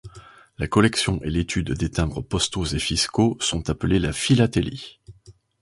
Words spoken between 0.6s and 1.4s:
collection et